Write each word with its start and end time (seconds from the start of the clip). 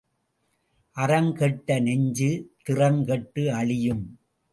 அறம் 0.97 1.29
கெட்ட 1.33 1.79
நெஞ்சு 1.79 2.29
திறம்கெட்டு 2.65 3.43
அழியும். 3.51 4.03